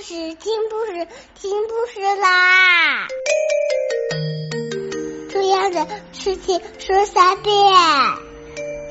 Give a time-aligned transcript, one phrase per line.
[0.00, 3.06] 故事听故事听故事啦！
[5.30, 7.54] 重要的事情说三遍，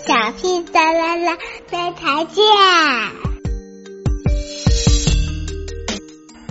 [0.05, 1.37] 小屁哒啦啦，
[1.71, 2.45] 明天见！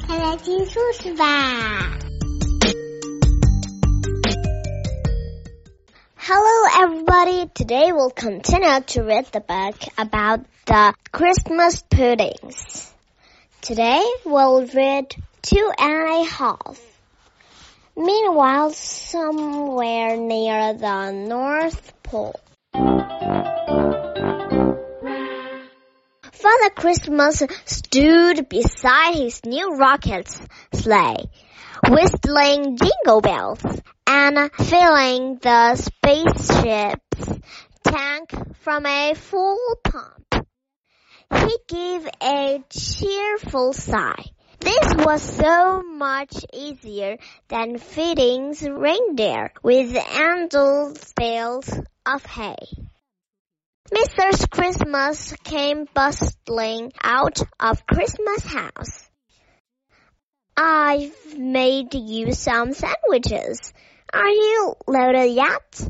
[0.09, 1.97] 快来听故事吧！
[6.17, 7.49] Hello, everybody.
[7.55, 12.92] Today we'll continue to read the book about the Christmas puddings.
[13.64, 16.82] Today we'll read two and a half.
[17.96, 22.42] Meanwhile, somewhere near the North Pole.
[26.34, 30.28] Father Christmas stood beside his new rocket
[30.74, 31.30] sleigh,
[31.88, 33.64] whistling jingle bells
[34.06, 37.40] and filling the spaceship's
[37.82, 40.23] tank from a full pump.
[41.36, 44.24] He gave a cheerful sigh.
[44.60, 47.18] This was so much easier
[47.50, 51.70] than feeding reindeer with endless bales
[52.06, 52.56] of hay.
[53.92, 54.50] Mr.
[54.50, 59.10] Christmas came bustling out of Christmas house.
[60.56, 63.74] I've made you some sandwiches.
[64.14, 65.90] Are you loaded yet?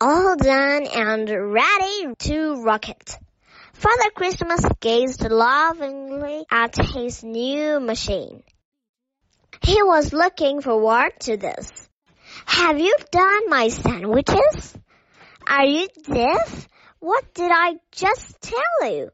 [0.00, 3.18] All done and ready to rocket.
[3.80, 8.42] Father Christmas gazed lovingly at his new machine.
[9.62, 11.70] He was looking forward to this.
[12.44, 14.76] Have you done my sandwiches?
[15.48, 16.68] Are you deaf?
[16.98, 19.12] What did I just tell you?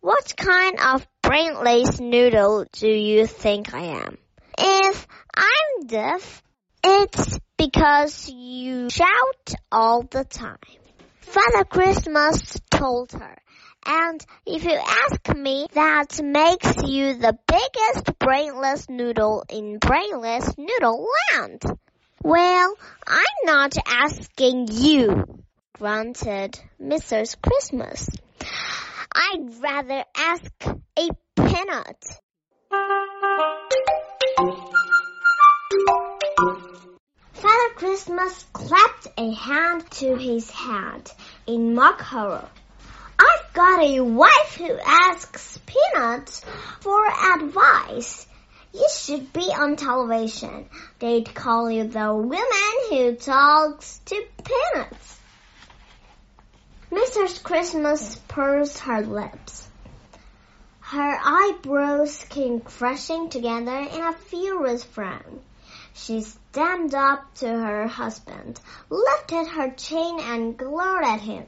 [0.00, 4.18] What kind of brainless noodle do you think I am?
[4.58, 6.42] If I'm deaf,
[6.82, 10.58] it's because you shout all the time.
[11.20, 13.36] Father Christmas told her.
[13.90, 21.08] And if you ask me, that makes you the biggest brainless noodle in brainless noodle
[21.32, 21.62] land.
[22.22, 22.74] Well,
[23.06, 27.40] I'm not asking you, grunted Mrs.
[27.40, 28.06] Christmas.
[29.14, 30.52] I'd rather ask
[30.98, 32.04] a peanut.
[37.32, 41.10] Father Christmas clapped a hand to his head
[41.46, 42.50] in mock horror.
[43.58, 46.44] Got a wife who asks Peanuts
[46.78, 48.24] for advice.
[48.72, 50.68] You should be on television.
[51.00, 55.18] They'd call you the woman who talks to Peanuts.
[56.92, 57.42] Mrs.
[57.42, 59.66] Christmas pursed her lips.
[60.78, 65.40] Her eyebrows came crashing together in a furious frown.
[65.94, 71.44] She stamped up to her husband, lifted her chin and glared at him.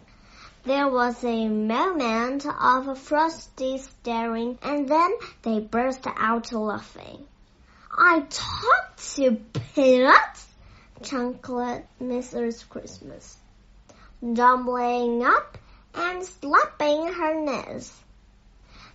[0.63, 5.11] There was a moment of frosty staring, and then
[5.41, 7.27] they burst out laughing.
[7.91, 9.41] I talked to
[9.75, 10.47] Peanuts,
[11.03, 12.69] chuckled Mrs.
[12.69, 13.39] Christmas,
[14.21, 15.57] doubling up
[15.95, 17.99] and slapping her knees.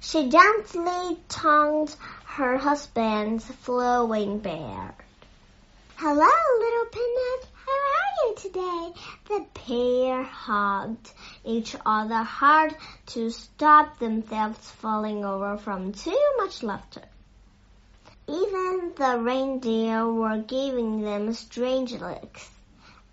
[0.02, 4.94] She gently tongued her husband's flowing beard.
[5.96, 7.45] Hello, little Peanut
[8.36, 8.92] today.
[9.30, 11.12] The pair hugged
[11.44, 12.76] each other hard
[13.08, 17.04] to stop themselves falling over from too much laughter.
[18.28, 22.50] Even the reindeer were giving them strange looks.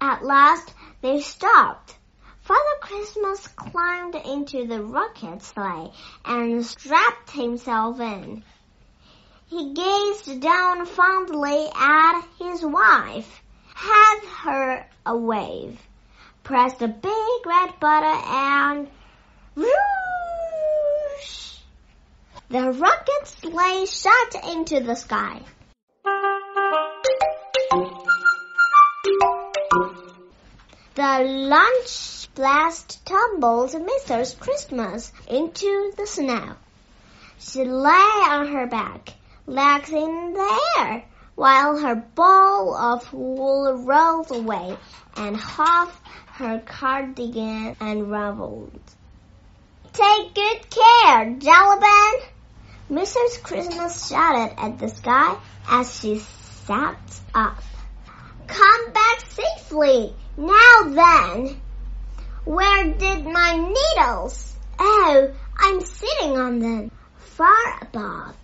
[0.00, 1.97] At last, they stopped.
[2.41, 5.93] Father Christmas climbed into the rocket sleigh
[6.25, 8.43] and strapped himself in.
[9.47, 13.43] He gazed down fondly at his wife
[13.82, 15.81] had her a wave,
[16.44, 18.88] pressed a big red button, and
[19.56, 19.72] whoosh!
[22.48, 25.42] The rocket sleigh shot into the sky.
[30.94, 34.38] The lunch blast tumbled Mrs.
[34.38, 36.54] Christmas into the snow.
[37.41, 39.15] She lay on her back,
[39.47, 44.76] legs in the air while her ball of wool rolled away
[45.16, 48.80] and half her cardigan unraveled.
[49.92, 52.22] Take good care, Jellybin!
[52.90, 53.42] Mrs.
[53.42, 55.36] Christmas shouted at the sky
[55.68, 57.62] as she sat up.
[58.46, 61.60] Come back safely, now then!
[62.44, 64.56] Where did my needles?
[64.78, 68.36] Oh, I'm sitting on them, far above.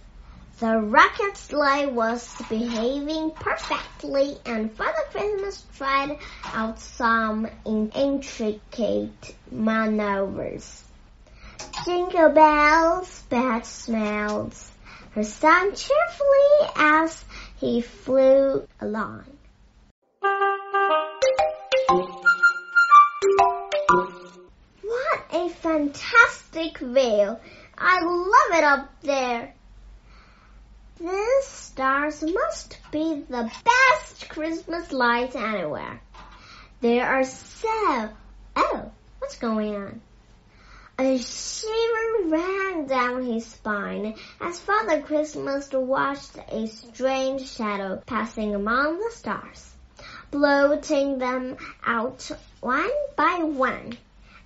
[0.61, 10.83] The rocket sleigh was behaving perfectly and Father Christmas tried out some intricate maneuvers.
[11.85, 14.73] Jingle bells, bad smells,
[15.13, 17.25] her son cheerfully as
[17.59, 19.27] he flew along.
[24.83, 27.37] What a fantastic view!
[27.79, 29.55] I love it up there.
[31.01, 36.01] These stars must be the best Christmas lights anywhere.
[36.81, 38.09] They are so.
[38.57, 38.91] Oh,
[39.21, 40.01] what's going on?
[40.99, 48.99] A shiver ran down his spine as Father Christmas watched a strange shadow passing among
[48.99, 49.73] the stars,
[50.33, 52.29] blotting them out
[52.59, 53.97] one by one.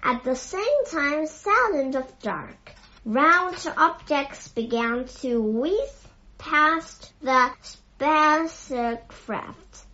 [0.03, 2.73] At the same time, silent of dark,
[3.07, 6.03] round objects began to whiz
[6.43, 9.87] past the spacecraft.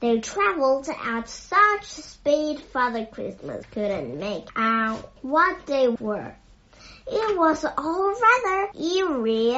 [0.00, 6.34] They traveled at such speed Father Christmas couldn't make out what they were.
[7.06, 9.54] It was all rather eerie,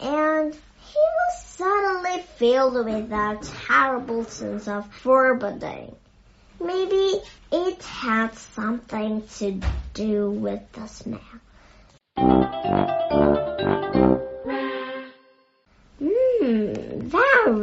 [0.00, 5.94] and he was suddenly filled with a terrible sense of foreboding.
[6.58, 7.20] Maybe
[7.52, 9.60] it had something to
[9.92, 11.20] do with the smell.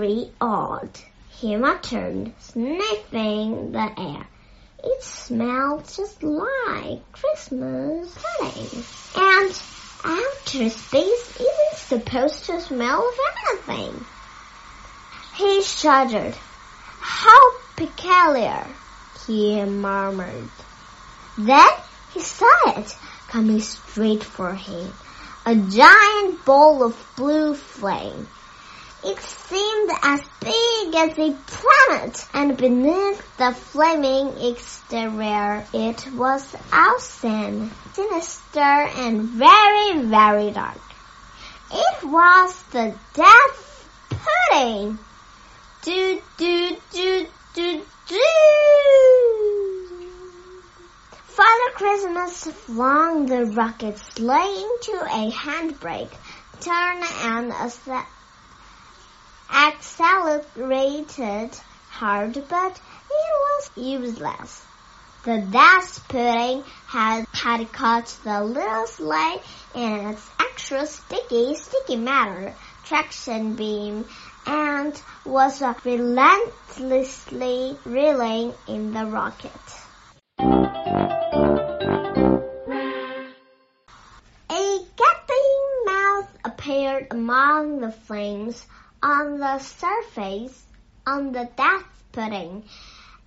[0.03, 0.89] Very odd,
[1.29, 4.27] he muttered, sniffing the air.
[4.83, 8.83] It smelled just like Christmas pudding.
[9.15, 9.61] And
[10.03, 13.15] outer space isn't supposed to smell of
[13.47, 14.05] anything.
[15.35, 16.35] He shuddered.
[16.99, 18.67] How peculiar,
[19.25, 20.49] he murmured.
[21.37, 21.69] Then
[22.13, 22.93] he saw it
[23.29, 24.91] coming straight for him
[25.45, 28.27] a giant ball of blue flame.
[29.05, 37.71] It seemed as big as a planet, and beneath the flaming exterior it was awesome,
[37.91, 40.79] sinister, and very, very dark.
[41.69, 44.97] It was the death pudding.
[45.81, 48.23] Do, do, do, do, do.
[51.27, 56.13] Father Christmas flung the rocket sleigh into a handbrake,
[56.61, 57.51] turned and
[59.53, 61.55] accelerated
[61.89, 62.79] hard, but it
[63.09, 64.65] was useless.
[65.23, 69.39] The dust pudding had, had caught the little sleigh
[69.75, 72.53] in its extra sticky, sticky matter
[72.83, 74.05] traction beam
[74.45, 79.51] and was relentlessly reeling in the rocket.
[84.49, 88.65] A gaping mouth appeared among the flames
[89.03, 90.65] on the surface
[91.05, 92.63] on the death pudding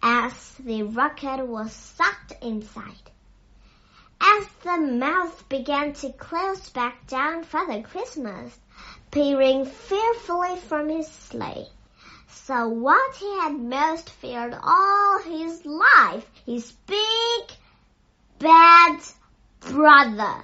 [0.02, 3.10] as the rocket was sucked inside.
[4.18, 8.58] As the mouth began to close back down Father Christmas,
[9.10, 11.66] peering fearfully from his sleigh,
[12.26, 17.42] saw what he had most feared all his life, his big,
[18.38, 18.98] bad
[19.60, 20.42] brother.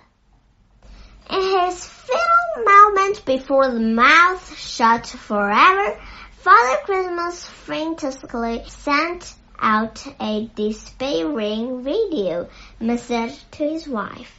[1.30, 6.00] In his final moment before the mouth shut forever,
[6.38, 12.48] Father Christmas frantically sent out a despairing radio
[12.80, 14.38] message to his wife.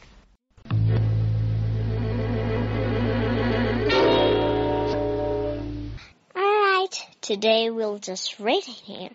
[6.36, 9.10] Alright, today we'll just read here.